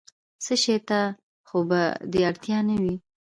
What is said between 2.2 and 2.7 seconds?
اړتیا